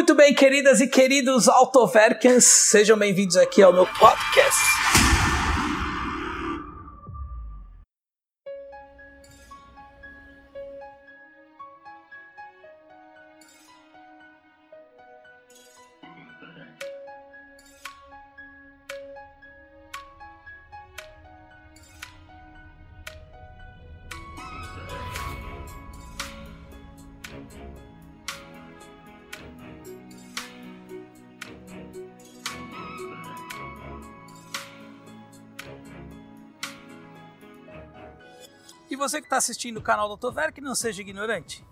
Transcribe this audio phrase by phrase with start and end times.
[0.00, 4.89] Muito bem, queridas e queridos Autoverkens, sejam bem-vindos aqui ao meu podcast.
[38.90, 41.64] E você que está assistindo o canal do Autoverk, não seja ignorante.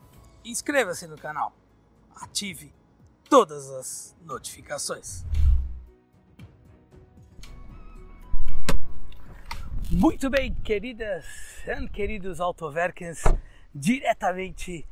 [0.44, 1.52] Inscreva-se no canal.
[2.14, 2.72] Ative
[3.28, 5.26] todas as notificações.
[9.90, 11.24] Muito bem, queridas
[11.66, 13.24] e queridos Autoverkens,
[13.74, 14.86] diretamente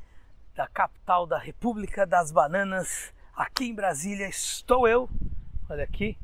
[0.52, 5.08] da capital da República das Bananas, aqui em Brasília, estou eu,
[5.68, 6.18] olha aqui,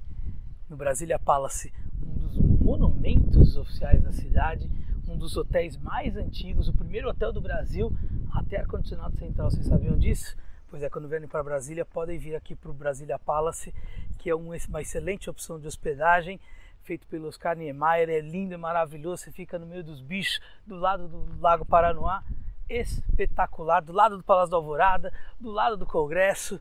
[0.69, 4.69] no Brasília Palace, um dos monumentos oficiais da cidade,
[5.13, 7.93] um dos hotéis mais antigos, o primeiro hotel do Brasil
[8.33, 9.51] a ter ar-condicionado central.
[9.51, 10.35] Vocês sabiam disso?
[10.71, 13.75] Pois é, quando vierem para Brasília, podem vir aqui para o Brasília Palace,
[14.19, 16.41] que é uma excelente opção de hospedagem,
[16.83, 18.09] feito pelo Oscar Niemeyer.
[18.09, 19.25] É lindo, é maravilhoso.
[19.25, 22.25] Você fica no meio dos bichos, do lado do Lago Paranoá.
[22.67, 26.59] Espetacular, do lado do Palácio da Alvorada, do lado do Congresso,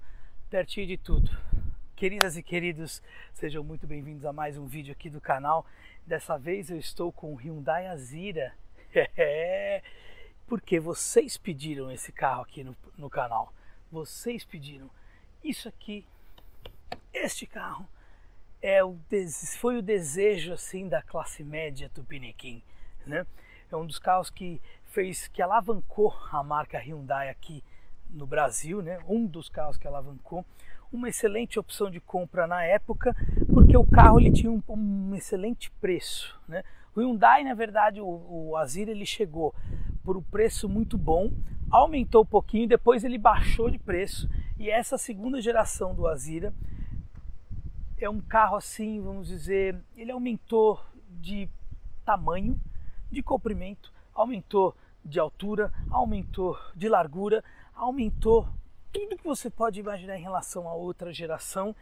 [0.50, 1.32] pertinho de tudo.
[1.96, 5.66] Queridas e queridos, sejam muito bem-vindos a mais um vídeo aqui do canal.
[6.06, 8.54] Dessa vez eu estou com o Hyundai Azira.
[9.16, 9.82] É,
[10.46, 13.54] porque vocês pediram esse carro aqui no, no canal.
[13.90, 14.90] Vocês pediram.
[15.42, 16.06] Isso aqui,
[17.14, 17.88] este carro,
[18.62, 18.98] é o,
[19.58, 22.62] foi o desejo assim da classe média tupiniquim.
[23.06, 23.26] Né?
[23.72, 27.64] É um dos carros que fez, que alavancou a marca Hyundai aqui
[28.10, 29.00] no Brasil, né?
[29.08, 30.46] um dos carros que alavancou
[30.92, 33.16] uma excelente opção de compra na época,
[33.52, 36.40] porque o carro ele tinha um, um excelente preço.
[36.48, 36.64] Né?
[36.96, 39.56] O Hyundai, na verdade, o, o Azira ele chegou
[40.04, 41.32] por um preço muito bom,
[41.70, 46.54] aumentou um pouquinho, depois ele baixou de preço e essa segunda geração do Azira
[47.98, 51.48] é um carro assim, vamos dizer, ele aumentou de
[52.04, 52.60] tamanho,
[53.12, 54.76] de comprimento, aumentou
[55.06, 57.44] de altura, aumentou de largura,
[57.74, 58.48] aumentou
[58.92, 61.76] tudo que você pode imaginar em relação a outra geração.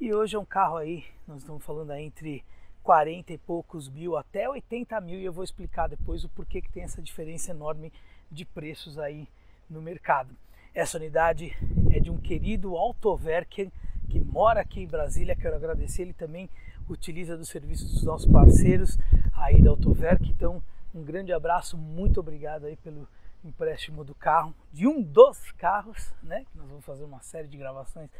[0.00, 2.44] E hoje é um carro aí, nós estamos falando aí entre
[2.82, 6.72] 40 e poucos mil até 80 mil e eu vou explicar depois o porquê que
[6.72, 7.92] tem essa diferença enorme
[8.28, 9.28] de preços aí
[9.70, 10.36] no mercado.
[10.74, 11.56] Essa unidade
[11.92, 13.70] é de um querido Autoverker
[14.08, 16.50] que mora aqui em Brasília, quero agradecer, ele também
[16.88, 18.98] utiliza dos serviços dos nossos parceiros
[19.32, 20.60] aí da Autoverk, então
[20.92, 23.06] um grande abraço, muito obrigado aí pelo
[23.44, 26.46] empréstimo do carro, de um dos carros, né?
[26.54, 28.10] Nós vamos fazer uma série de gravações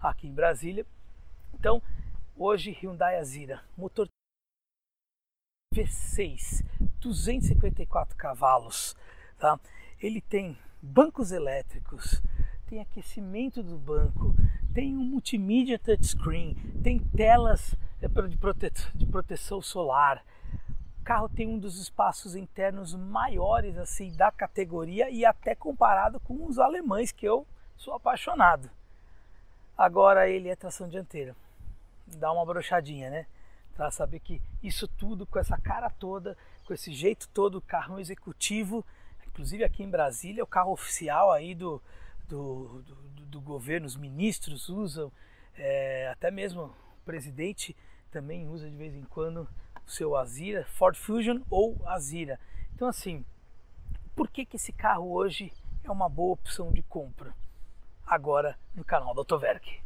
[0.00, 0.86] aqui em Brasília.
[1.54, 1.82] Então,
[2.36, 4.08] hoje Hyundai Azira, motor
[5.74, 6.64] V6,
[7.00, 8.94] 254 cavalos,
[9.38, 9.58] tá?
[10.00, 12.22] Ele tem bancos elétricos,
[12.66, 14.34] tem aquecimento do banco,
[14.74, 18.38] tem um multimídia touchscreen, tem telas é, de,
[18.94, 20.24] de proteção solar,
[21.06, 26.58] carro tem um dos espaços internos maiores assim da categoria e até comparado com os
[26.58, 27.46] alemães que eu
[27.76, 28.68] sou apaixonado.
[29.78, 31.36] Agora ele é tração dianteira.
[32.08, 33.26] Dá uma brochadinha, né?
[33.76, 38.84] Para saber que isso tudo com essa cara toda, com esse jeito todo, carro executivo,
[39.28, 41.80] inclusive aqui em Brasília, o carro oficial aí do,
[42.26, 42.94] do, do,
[43.26, 45.12] do governo, os ministros usam,
[45.56, 47.76] é, até mesmo o presidente
[48.10, 49.48] também usa de vez em quando
[49.86, 52.40] o seu Azira, Ford Fusion ou Azira.
[52.74, 53.24] Então assim,
[54.14, 55.52] por que, que esse carro hoje
[55.84, 57.34] é uma boa opção de compra?
[58.06, 59.80] Agora no canal do Autoverk.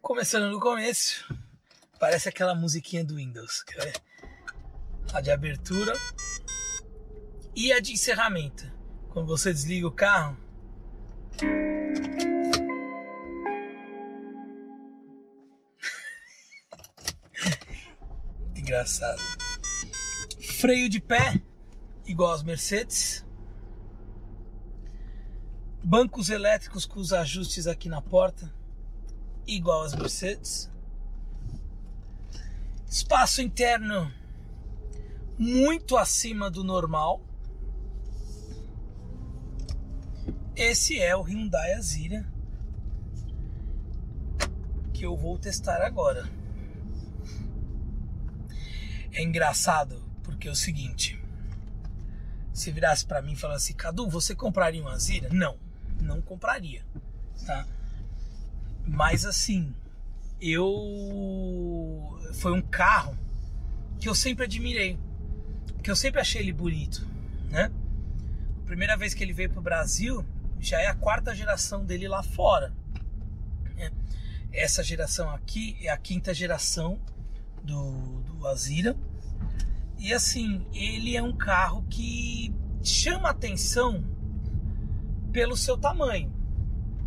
[0.00, 1.34] Começando no começo,
[1.98, 3.64] parece aquela musiquinha do Windows,
[5.12, 5.94] a de abertura
[7.54, 8.70] e a de encerramento.
[9.08, 10.36] Quando você desliga o carro,
[18.66, 19.22] engraçado.
[20.58, 21.40] Freio de pé,
[22.04, 23.24] igual aos Mercedes.
[25.84, 28.52] Bancos elétricos com os ajustes aqui na porta,
[29.46, 30.68] igual às Mercedes.
[32.88, 34.12] Espaço interno
[35.38, 37.22] muito acima do normal.
[40.56, 42.26] Esse é o Hyundai Azira
[44.92, 46.26] que eu vou testar agora.
[49.16, 51.18] É engraçado porque é o seguinte:
[52.52, 55.30] se virasse para mim e falasse, Cadu, você compraria um Azira?
[55.32, 55.58] Não,
[56.02, 56.84] não compraria,
[57.46, 57.66] tá?
[58.86, 59.74] Mas assim,
[60.38, 60.68] eu
[62.34, 63.16] foi um carro
[63.98, 64.98] que eu sempre admirei,
[65.82, 67.08] que eu sempre achei ele bonito,
[67.48, 67.72] né?
[68.62, 70.22] A primeira vez que ele veio pro Brasil,
[70.60, 72.70] já é a quarta geração dele lá fora.
[73.76, 73.90] Né?
[74.52, 77.00] Essa geração aqui é a quinta geração
[77.62, 78.96] do, do Azira.
[79.98, 84.04] E assim, ele é um carro que chama atenção
[85.32, 86.32] pelo seu tamanho.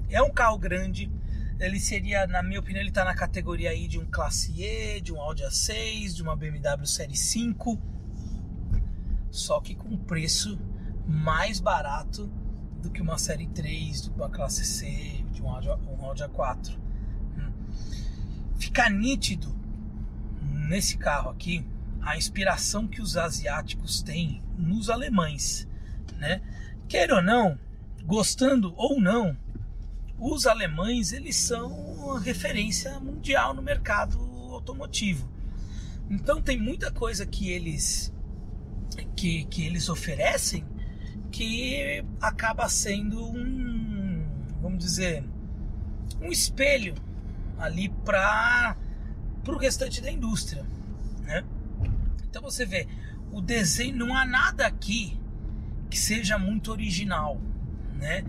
[0.10, 1.12] É um carro grande,
[1.60, 5.14] ele seria, na minha opinião, ele está na categoria aí de um Classe E, de
[5.14, 7.80] um Audi A6, de uma BMW Série 5,
[9.30, 10.60] só que com preço
[11.06, 12.28] mais barato
[12.82, 16.24] do que uma Série 3, do que uma Classe C, de um Audi, um Audi
[16.24, 16.78] A4.
[17.38, 17.52] Hum.
[18.58, 19.56] Fica nítido
[20.42, 21.66] nesse carro aqui
[22.02, 25.68] a inspiração que os asiáticos têm nos alemães,
[26.18, 26.42] né?
[26.88, 27.58] Quer ou não,
[28.04, 29.38] gostando ou não,
[30.18, 34.20] os alemães eles são referência mundial no mercado
[34.52, 35.30] automotivo.
[36.10, 38.12] Então tem muita coisa que eles
[39.16, 40.66] que, que eles oferecem
[41.32, 44.26] que acaba sendo um,
[44.62, 45.24] vamos dizer,
[46.20, 46.96] um espelho
[47.58, 48.76] ali para
[49.48, 50.66] o restante da indústria?
[52.40, 52.88] Então você vê,
[53.34, 55.20] o desenho não há nada aqui
[55.90, 57.38] que seja muito original,
[57.96, 58.24] né?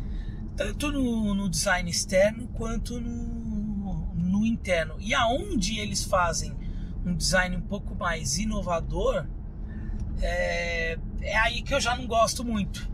[0.56, 4.96] tanto no, no design externo quanto no, no interno.
[4.98, 6.56] E aonde eles fazem
[7.06, 9.26] um design um pouco mais inovador,
[10.20, 12.90] é, é aí que eu já não gosto muito.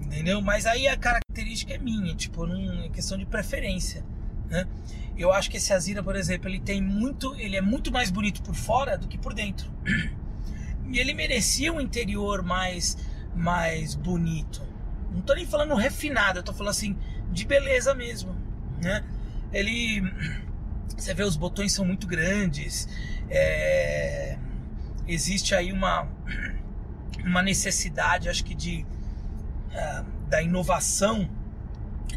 [0.00, 0.40] Entendeu?
[0.40, 4.02] Mas aí a característica é minha, tipo, num, questão de preferência.
[4.48, 4.66] Né?
[5.14, 7.34] Eu acho que esse Azira, por exemplo, ele tem muito.
[7.36, 9.70] Ele é muito mais bonito por fora do que por dentro.
[10.92, 12.96] E ele merecia um interior mais,
[13.34, 14.62] mais bonito.
[15.10, 16.96] Não tô nem falando refinado, eu tô falando assim,
[17.30, 18.36] de beleza mesmo,
[18.80, 19.02] né?
[19.52, 20.02] Ele...
[20.96, 22.86] Você vê, os botões são muito grandes,
[23.28, 24.38] é,
[25.08, 26.06] existe aí uma,
[27.24, 28.86] uma necessidade, acho que de...
[29.72, 31.28] Uh, da inovação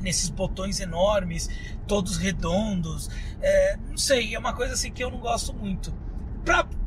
[0.02, 1.50] nesses botões enormes,
[1.86, 3.10] todos redondos.
[3.42, 5.94] É, não sei, é uma coisa assim que eu não gosto muito.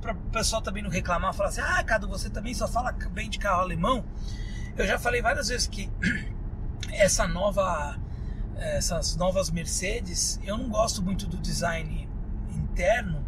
[0.00, 3.28] Pra o pessoal também não reclamar, falar assim, ah, Cadu, você também só fala bem
[3.28, 4.04] de carro alemão.
[4.76, 5.90] Eu já falei várias vezes que
[6.92, 7.98] essa nova,
[8.56, 12.08] essas novas Mercedes, eu não gosto muito do design
[12.54, 13.24] interno,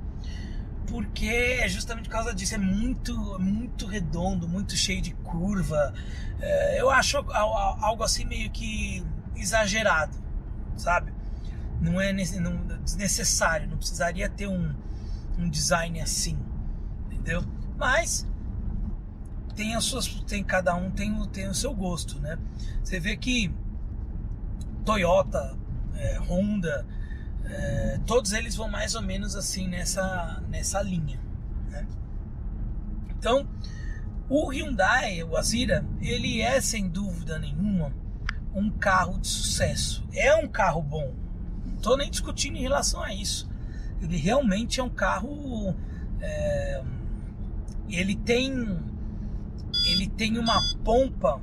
[0.86, 5.92] porque é justamente por causa disso, é muito, muito redondo, muito cheio de curva.
[6.40, 9.04] É, eu acho algo assim meio que
[9.36, 10.16] exagerado,
[10.76, 11.12] sabe?
[11.80, 14.74] Não é desnecessário, não precisaria ter um,
[15.38, 16.38] um design assim,
[17.20, 17.44] entendeu?
[17.76, 18.26] Mas
[19.54, 22.38] tem as suas, tem cada um tem, tem o seu gosto, né?
[22.82, 23.54] Você vê que
[24.84, 25.56] Toyota,
[25.94, 26.86] é, Honda,
[27.44, 31.20] é, todos eles vão mais ou menos assim nessa nessa linha,
[31.70, 31.86] né?
[33.10, 33.48] Então,
[34.28, 37.92] o Hyundai, o Azira, ele é sem dúvida nenhuma
[38.54, 40.04] um carro de sucesso.
[40.12, 41.14] É um carro bom.
[41.64, 43.48] Não estou nem discutindo em relação a isso.
[44.00, 45.74] Ele realmente é um carro.
[46.20, 46.82] É,
[47.90, 48.52] ele tem
[49.86, 51.40] ele tem uma pompa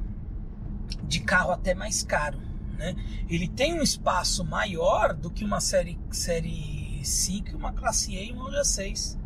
[1.03, 2.39] de carro até mais caro.
[2.77, 2.95] Né?
[3.27, 8.29] Ele tem um espaço maior do que uma série, série 5 e uma classe E
[8.29, 9.17] e uma Honda 6.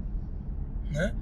[0.89, 1.15] Né?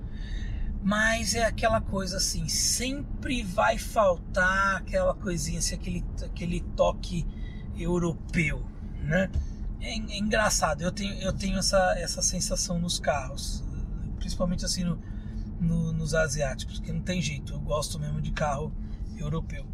[0.82, 7.26] Mas é aquela coisa assim, sempre vai faltar aquela coisinha, assim, aquele, aquele toque
[7.78, 8.64] europeu.
[9.02, 9.30] Né?
[9.82, 13.64] É, é engraçado, eu tenho, eu tenho essa, essa sensação nos carros,
[14.18, 15.02] principalmente assim no,
[15.60, 18.74] no, nos asiáticos, porque não tem jeito, eu gosto mesmo de carro
[19.18, 19.66] europeu.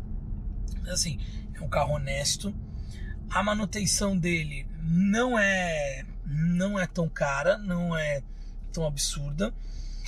[0.88, 1.20] Assim,
[1.54, 2.54] é um carro honesto,
[3.30, 8.24] a manutenção dele não é não é tão cara, não é
[8.74, 9.54] tão absurda.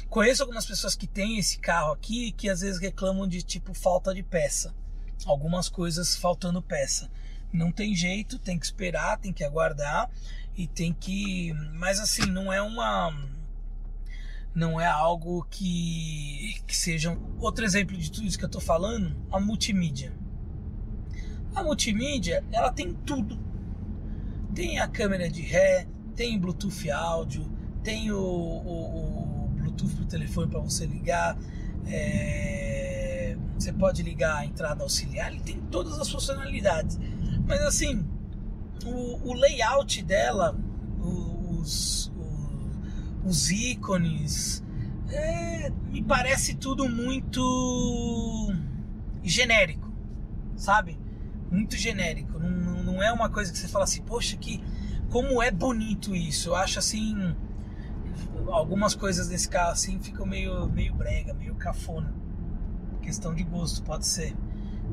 [0.10, 4.14] Conheço algumas pessoas que têm esse carro aqui que às vezes reclamam de tipo falta
[4.14, 4.74] de peça,
[5.26, 7.10] algumas coisas faltando peça.
[7.52, 10.10] Não tem jeito, tem que esperar, tem que aguardar
[10.56, 13.12] e tem que, mas assim, não é uma
[14.58, 17.16] não é algo que, que seja.
[17.40, 20.12] Outro exemplo de tudo isso que eu estou falando, a multimídia.
[21.54, 23.38] A multimídia, ela tem tudo.
[24.56, 27.48] Tem a câmera de ré, tem Bluetooth áudio,
[27.84, 31.38] tem o, o, o Bluetooth telefone para você ligar,
[31.86, 36.98] é, você pode ligar a entrada auxiliar, ele tem todas as funcionalidades.
[37.46, 38.04] Mas assim,
[38.84, 40.58] o, o layout dela,
[41.00, 42.12] os,
[43.24, 44.64] os ícones.
[45.10, 48.54] É, me parece tudo muito
[49.24, 49.92] genérico,
[50.56, 51.00] sabe?
[51.52, 52.38] Muito genérico.
[52.40, 54.62] Não, não, é uma coisa que você fala assim, poxa, que
[55.10, 56.50] como é bonito isso.
[56.50, 57.36] Eu acho assim
[58.48, 62.14] algumas coisas desse carro assim ficam meio meio brega, meio cafona.
[63.02, 64.36] Questão de gosto, pode ser.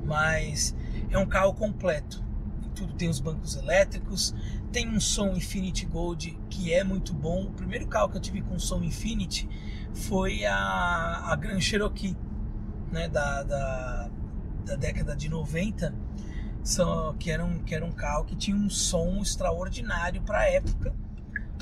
[0.05, 0.75] Mas
[1.11, 2.23] é um carro completo.
[2.75, 4.35] Tudo tem os bancos elétricos,
[4.73, 7.45] tem um som Infinity Gold que é muito bom.
[7.45, 9.49] O primeiro carro que eu tive com som Infinity
[9.95, 12.17] foi a, a Grand Cherokee,
[12.91, 14.11] né, da, da,
[14.65, 15.95] da década de 90,
[16.63, 20.51] são, que, era um, que era um carro que tinha um som extraordinário para a
[20.51, 20.95] época,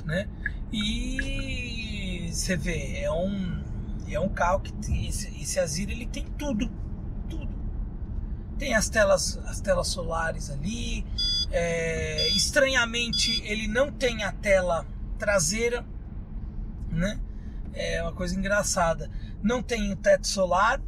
[0.04, 0.28] né?
[0.72, 3.62] E você vê, é um,
[4.08, 6.70] é um carro que tem, esse, esse Azira ele tem tudo.
[8.58, 11.04] Tem as telas, as telas solares ali.
[11.50, 14.86] É, estranhamente, ele não tem a tela
[15.18, 15.84] traseira,
[16.90, 17.20] né?
[17.74, 19.10] É uma coisa engraçada.
[19.42, 20.80] Não tem o teto solar,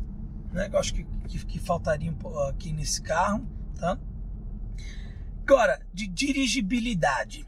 [0.52, 0.68] né?
[0.72, 3.46] Eu acho que, que, que faltaria um aqui nesse carro,
[3.78, 3.98] tá?
[5.42, 7.46] Agora, de dirigibilidade,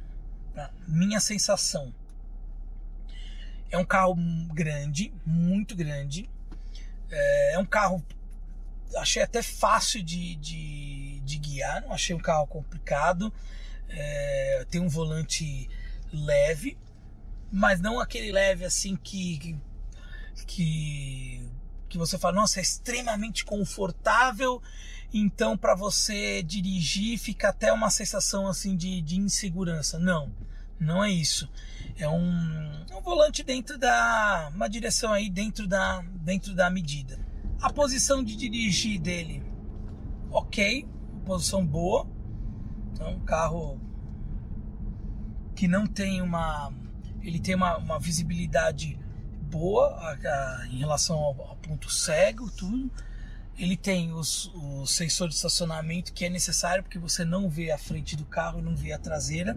[0.54, 0.70] tá?
[0.86, 1.94] minha sensação
[3.70, 4.14] é um carro
[4.52, 6.28] grande, muito grande.
[7.10, 8.04] É, é um carro,
[8.96, 13.32] achei até fácil de, de, de, guiar, não achei um carro complicado.
[13.88, 15.68] É, tem um volante
[16.12, 16.76] leve,
[17.52, 19.56] mas não aquele leve assim que,
[20.46, 21.48] que,
[21.88, 24.62] que você fala, nossa, é extremamente confortável.
[25.12, 29.98] Então, para você dirigir, fica até uma sensação assim de, de insegurança.
[29.98, 30.32] Não,
[30.78, 31.48] não é isso.
[31.96, 34.50] É um, é um volante dentro da.
[34.54, 37.18] uma direção aí dentro da, dentro da medida.
[37.60, 39.42] A posição de dirigir dele,
[40.30, 40.86] ok,
[41.24, 42.06] posição boa.
[42.92, 43.80] Então, um carro
[45.54, 46.72] que não tem uma.
[47.22, 48.98] Ele tem uma, uma visibilidade
[49.50, 52.90] boa a, a, em relação ao, ao, ponto cego, tudo.
[53.58, 57.78] Ele tem os, os sensores de estacionamento que é necessário porque você não vê a
[57.78, 59.56] frente do carro não vê a traseira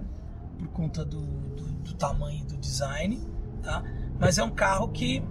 [0.57, 3.21] por conta do, do, do tamanho do design,
[3.61, 3.83] tá?
[4.17, 5.21] Mas é um carro que,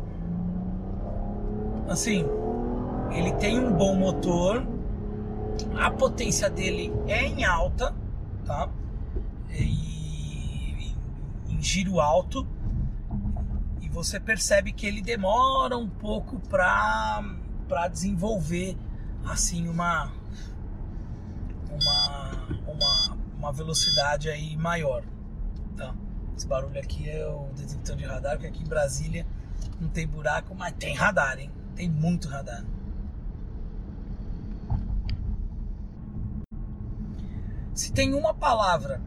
[1.89, 2.25] assim,
[3.11, 4.67] ele tem um bom motor,
[5.77, 7.95] a potência dele é em alta,
[8.45, 8.69] tá?
[9.51, 10.95] E,
[11.49, 12.47] em giro alto,
[13.81, 17.25] e você percebe que ele demora um pouco para
[17.69, 18.79] para desenvolver
[19.27, 20.11] assim uma
[21.71, 22.31] uma,
[22.67, 25.03] uma uma velocidade aí maior.
[25.77, 25.95] Tá?
[26.37, 29.27] Esse barulho aqui é o detector de radar, porque aqui em Brasília
[29.81, 31.51] não tem buraco, mas tem radar, hein?
[31.75, 32.65] Tem muito radar.
[37.79, 39.01] Se tem uma palavra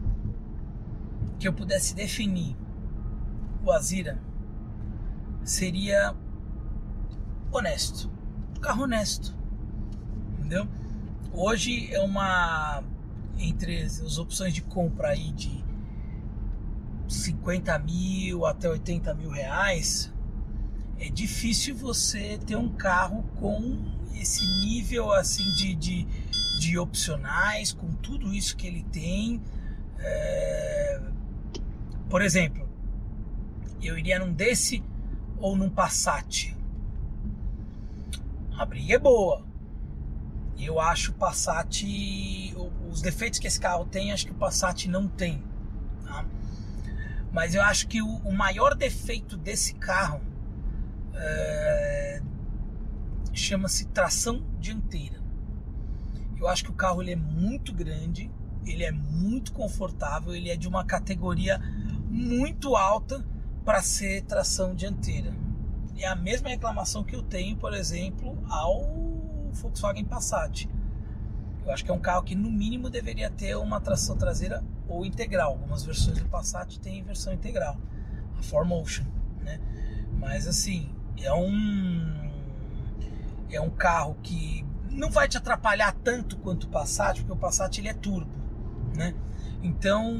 [1.37, 2.55] que eu pudesse definir
[3.65, 4.17] o Azira,
[5.43, 6.15] seria
[7.51, 8.09] honesto.
[8.61, 9.35] carro honesto.
[10.39, 10.65] Entendeu?
[11.33, 12.81] Hoje é uma
[13.37, 15.61] entre as opções de compra aí de
[17.09, 20.13] 50 mil até 80 mil reais,
[20.97, 23.83] é difícil você ter um carro com
[24.15, 26.07] esse nível assim de, de,
[26.61, 29.41] de opcionais, com tudo isso que ele tem.
[29.97, 31.01] É...
[32.07, 32.69] Por exemplo,
[33.81, 34.83] eu iria num desse
[35.39, 36.55] ou num Passat.
[38.57, 39.43] A briga é boa.
[40.59, 41.83] Eu acho o Passat,
[42.91, 45.43] os defeitos que esse carro tem, acho que o Passat não tem.
[46.05, 46.23] Tá?
[47.31, 50.21] Mas eu acho que o, maior defeito desse carro
[51.15, 52.21] é,
[53.33, 55.20] chama-se tração dianteira.
[56.41, 58.31] Eu acho que o carro ele é muito grande,
[58.65, 61.61] ele é muito confortável, ele é de uma categoria
[62.09, 63.23] muito alta
[63.63, 65.31] para ser tração dianteira.
[65.95, 68.81] É a mesma reclamação que eu tenho, por exemplo, ao
[69.51, 70.67] Volkswagen Passat.
[71.63, 75.05] Eu acho que é um carro que no mínimo deveria ter uma tração traseira ou
[75.05, 75.51] integral.
[75.51, 77.77] Algumas versões do Passat têm versão integral,
[78.35, 79.05] a 4Motion,
[79.41, 79.59] né?
[80.17, 82.31] Mas assim, é um
[83.51, 87.77] é um carro que não vai te atrapalhar tanto quanto o Passat, porque o Passat
[87.79, 88.31] ele é turbo,
[88.95, 89.13] né?
[89.63, 90.15] Então,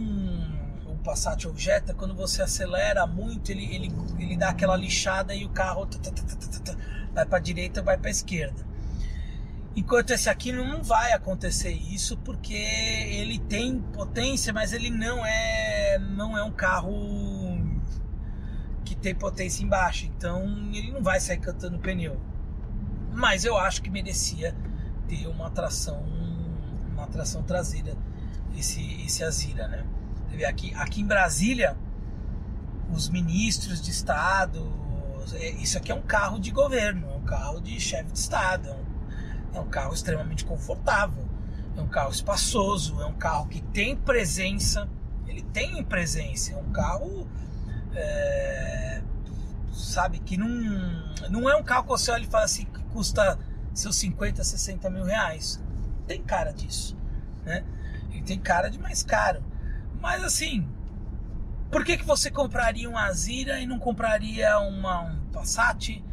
[0.86, 5.50] o Passat Objeta, quando você acelera muito, ele, ele, ele dá aquela lixada e o
[5.50, 5.88] carro
[7.14, 8.66] vai para a direita, vai para a esquerda.
[9.76, 15.98] Enquanto esse aqui não vai acontecer isso porque ele tem potência, mas ele não é
[15.98, 16.92] não é um carro
[18.84, 22.20] que tem potência embaixo, então ele não vai sair cantando pneu.
[23.12, 24.56] Mas eu acho que merecia
[25.08, 26.04] ter uma tração
[26.92, 27.96] uma tração traseira
[28.56, 29.86] esse esse Azira, né?
[30.48, 31.78] Aqui aqui em Brasília
[32.92, 34.70] os ministros de estado,
[35.34, 38.70] é, isso aqui é um carro de governo, é um carro de chefe de estado,
[38.70, 38.76] é
[39.54, 41.26] é um carro extremamente confortável,
[41.76, 44.88] é um carro espaçoso, é um carro que tem presença,
[45.28, 47.28] ele tem presença, é um carro
[47.94, 48.71] é,
[49.92, 50.48] sabe que não,
[51.30, 53.38] não é um carro que você olha e fala assim que custa
[53.74, 55.62] seus 50, 60 mil reais.
[56.08, 56.98] Tem cara disso,
[57.44, 57.64] né?
[58.12, 59.44] Ele tem cara de mais caro.
[60.02, 60.68] Mas assim,
[61.70, 66.04] por que, que você compraria um Azira e não compraria uma, um Passat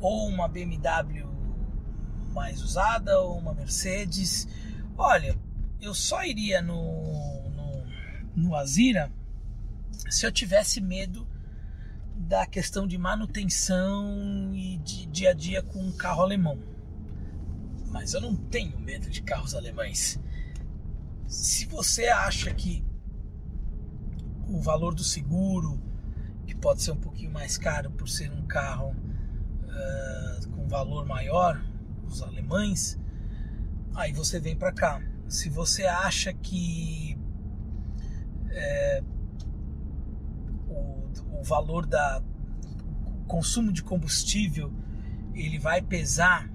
[0.00, 1.28] ou uma BMW
[2.32, 4.48] mais usada ou uma Mercedes?
[4.96, 5.38] Olha,
[5.80, 7.02] eu só iria no,
[7.50, 7.86] no,
[8.36, 9.12] no Azira
[10.08, 11.26] se eu tivesse medo
[12.14, 16.58] da questão de manutenção e de dia a dia com um carro alemão.
[17.90, 20.18] Mas eu não tenho medo de carros alemães.
[21.26, 22.84] Se você acha que
[24.48, 25.80] o valor do seguro,
[26.46, 31.64] que pode ser um pouquinho mais caro por ser um carro uh, com valor maior,
[32.04, 32.98] os alemães,
[33.94, 35.00] aí você vem para cá.
[35.28, 37.18] Se você acha que
[38.50, 39.02] é,
[41.44, 42.22] o, valor da
[43.28, 44.72] consumo de combustível
[45.34, 46.50] ele vai pesar.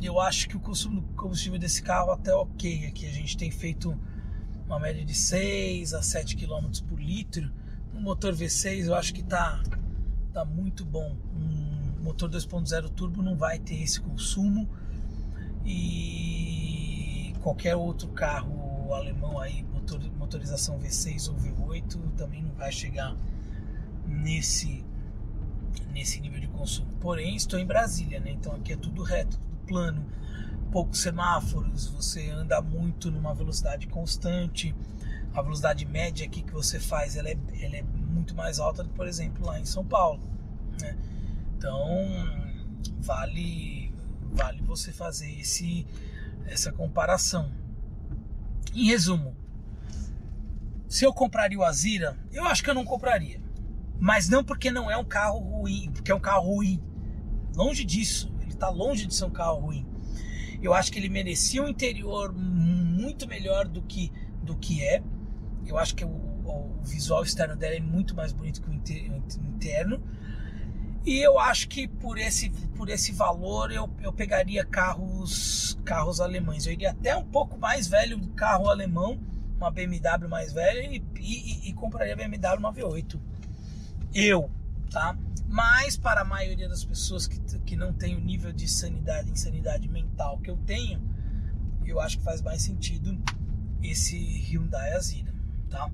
[0.00, 3.06] Eu acho que o consumo de combustível desse carro até ok aqui.
[3.06, 3.98] A gente tem feito
[4.64, 7.52] uma média de 6 a 7 km por litro.
[7.92, 9.62] No motor V6 eu acho que tá
[10.32, 11.16] tá muito bom.
[11.34, 14.68] Um motor 2.0 turbo não vai ter esse consumo.
[15.64, 23.16] E qualquer outro carro alemão aí motor, motorização V6 ou V8 também não vai chegar
[24.06, 24.84] nesse
[25.92, 26.92] nesse nível de consumo.
[27.00, 28.30] Porém, estou em Brasília, né?
[28.30, 30.04] Então aqui é tudo reto, tudo plano,
[30.70, 34.74] poucos semáforos, você anda muito numa velocidade constante.
[35.32, 38.88] A velocidade média aqui que você faz, ela é, ela é muito mais alta do
[38.88, 40.22] que, por exemplo, lá em São Paulo,
[40.80, 40.96] né?
[41.56, 41.78] Então,
[43.00, 43.94] vale
[44.32, 45.86] vale você fazer esse
[46.46, 47.50] essa comparação.
[48.74, 49.34] Em resumo,
[50.88, 53.40] se eu compraria o Azira, eu acho que eu não compraria.
[53.98, 56.82] Mas não porque não é um carro ruim, porque é um carro ruim.
[57.54, 59.86] Longe disso, ele está longe de ser um carro ruim.
[60.62, 65.02] Eu acho que ele merecia um interior muito melhor do que, do que é.
[65.66, 70.02] Eu acho que o, o visual externo dela é muito mais bonito que o interno.
[71.04, 76.66] E eu acho que por esse, por esse valor eu, eu pegaria carros, carros alemães.
[76.66, 79.18] Eu iria até um pouco mais velho do carro alemão
[79.56, 83.18] uma BMW mais velha e, e, e compraria a BMW uma V8.
[84.14, 84.50] Eu,
[84.90, 85.16] tá?
[85.48, 89.88] Mas para a maioria das pessoas que, que não tem o nível de sanidade, insanidade
[89.88, 91.00] mental que eu tenho,
[91.84, 93.16] eu acho que faz mais sentido
[93.82, 95.32] esse Hyundai Azira,
[95.70, 95.90] tá?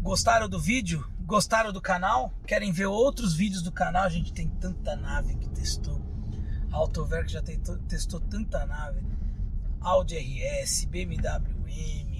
[0.00, 1.08] Gostaram do vídeo?
[1.20, 2.30] Gostaram do canal?
[2.46, 4.04] Querem ver outros vídeos do canal?
[4.04, 5.98] A gente tem tanta nave que testou.
[6.70, 9.00] A Autover que já testou, testou tanta nave.
[9.80, 12.13] Audi RS, BMW M,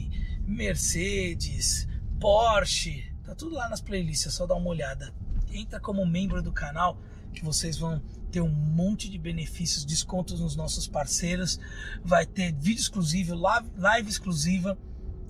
[0.46, 1.88] Mercedes,
[2.20, 5.12] Porsche, tá tudo lá nas playlists, é só dar uma olhada.
[5.50, 6.98] Entra como membro do canal
[7.32, 11.58] que vocês vão ter um monte de benefícios, descontos nos nossos parceiros,
[12.02, 14.76] vai ter vídeo exclusivo, live, exclusiva,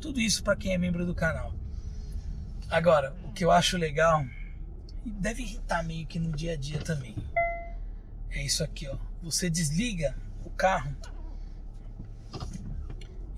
[0.00, 1.54] tudo isso para quem é membro do canal.
[2.70, 4.24] Agora, o que eu acho legal
[5.04, 7.14] e deve irritar meio que no dia a dia também.
[8.30, 8.96] É isso aqui, ó.
[9.22, 10.94] Você desliga o carro,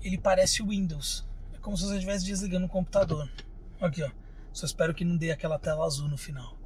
[0.01, 1.26] ele parece o Windows
[1.67, 3.29] como se você estivesse desligando o computador.
[3.81, 4.09] Aqui, ó.
[4.53, 6.57] Só espero que não dê aquela tela azul no final.